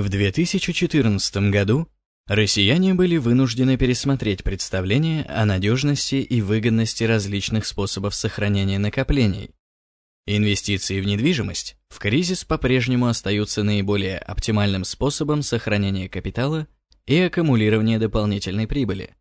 В 0.00 0.08
2014 0.08 1.50
году 1.50 1.86
Россияне 2.26 2.94
были 2.94 3.18
вынуждены 3.18 3.76
пересмотреть 3.76 4.42
представление 4.42 5.24
о 5.24 5.44
надежности 5.44 6.14
и 6.14 6.40
выгодности 6.40 7.04
различных 7.04 7.66
способов 7.66 8.14
сохранения 8.14 8.78
накоплений. 8.78 9.50
Инвестиции 10.26 11.02
в 11.02 11.04
недвижимость 11.04 11.76
в 11.90 11.98
кризис 11.98 12.44
по-прежнему 12.44 13.08
остаются 13.08 13.62
наиболее 13.62 14.16
оптимальным 14.16 14.84
способом 14.84 15.42
сохранения 15.42 16.08
капитала 16.08 16.66
и 17.04 17.18
аккумулирования 17.18 17.98
дополнительной 17.98 18.66
прибыли. 18.66 19.14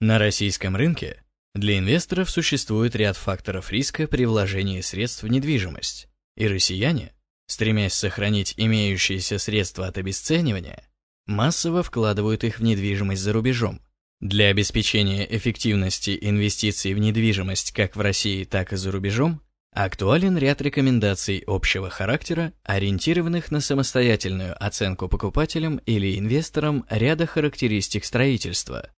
На 0.00 0.20
российском 0.20 0.76
рынке 0.76 1.24
для 1.52 1.78
инвесторов 1.78 2.30
существует 2.30 2.94
ряд 2.94 3.16
факторов 3.16 3.72
риска 3.72 4.06
при 4.06 4.24
вложении 4.24 4.82
средств 4.82 5.24
в 5.24 5.26
недвижимость, 5.26 6.06
и 6.36 6.46
россияне, 6.46 7.15
стремясь 7.46 7.94
сохранить 7.94 8.54
имеющиеся 8.56 9.38
средства 9.38 9.86
от 9.86 9.98
обесценивания, 9.98 10.82
массово 11.26 11.82
вкладывают 11.82 12.44
их 12.44 12.58
в 12.58 12.62
недвижимость 12.62 13.22
за 13.22 13.32
рубежом. 13.32 13.80
Для 14.20 14.48
обеспечения 14.48 15.26
эффективности 15.36 16.16
инвестиций 16.20 16.94
в 16.94 16.98
недвижимость 16.98 17.72
как 17.72 17.96
в 17.96 18.00
России, 18.00 18.44
так 18.44 18.72
и 18.72 18.76
за 18.76 18.90
рубежом 18.90 19.42
актуален 19.72 20.38
ряд 20.38 20.62
рекомендаций 20.62 21.44
общего 21.46 21.90
характера, 21.90 22.54
ориентированных 22.62 23.50
на 23.50 23.60
самостоятельную 23.60 24.56
оценку 24.64 25.06
покупателям 25.06 25.76
или 25.84 26.18
инвесторам 26.18 26.86
ряда 26.88 27.26
характеристик 27.26 28.06
строительства. 28.06 28.90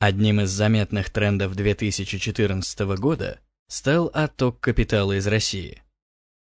Одним 0.00 0.40
из 0.40 0.50
заметных 0.50 1.10
трендов 1.10 1.54
2014 1.54 2.80
года 2.98 3.38
стал 3.68 4.10
отток 4.12 4.58
капитала 4.58 5.12
из 5.18 5.26
России. 5.26 5.82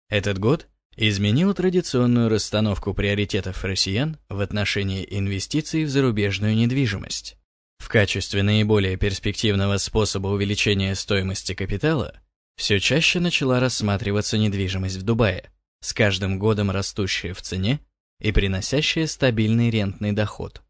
Этот 0.08 0.40
год 0.40 0.69
изменил 1.02 1.54
традиционную 1.54 2.28
расстановку 2.28 2.94
приоритетов 2.94 3.64
россиян 3.64 4.18
в 4.28 4.42
отношении 4.42 5.08
инвестиций 5.10 5.86
в 5.86 5.90
зарубежную 5.90 6.56
недвижимость. 6.58 7.38
В 7.78 7.88
качестве 7.88 8.44
наиболее 8.44 8.98
перспективного 8.98 9.78
способа 9.78 10.28
увеличения 10.28 10.94
стоимости 10.96 11.54
капитала 11.54 12.20
все 12.58 12.82
чаще 12.82 13.22
начала 13.22 13.62
рассматриваться 13.62 14.38
недвижимость 14.38 14.98
в 14.98 15.04
Дубае, 15.04 15.50
с 15.80 15.94
каждым 15.94 16.38
годом 16.38 16.70
растущая 16.70 17.34
в 17.34 17.42
цене 17.42 17.80
и 18.20 18.34
приносящая 18.34 19.08
стабильный 19.08 19.70
рентный 19.70 20.12
доход. 20.12 20.62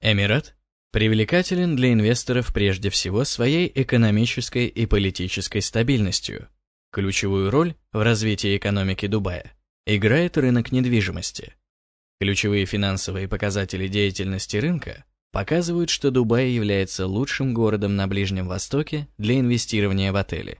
Эмират 0.00 0.54
привлекателен 0.92 1.74
для 1.74 1.92
инвесторов 1.92 2.54
прежде 2.54 2.88
всего 2.90 3.24
своей 3.24 3.72
экономической 3.74 4.68
и 4.68 4.86
политической 4.86 5.60
стабильностью. 5.60 6.46
Ключевую 6.92 7.50
роль 7.50 7.74
в 7.92 8.00
развитии 8.00 8.56
экономики 8.56 9.08
Дубая 9.08 9.55
играет 9.86 10.36
рынок 10.36 10.72
недвижимости. 10.72 11.54
Ключевые 12.20 12.66
финансовые 12.66 13.28
показатели 13.28 13.86
деятельности 13.88 14.56
рынка 14.56 15.04
показывают, 15.32 15.90
что 15.90 16.10
Дубай 16.10 16.48
является 16.50 17.06
лучшим 17.06 17.54
городом 17.54 17.94
на 17.94 18.08
Ближнем 18.08 18.48
Востоке 18.48 19.08
для 19.16 19.38
инвестирования 19.38 20.12
в 20.12 20.16
отели. 20.16 20.58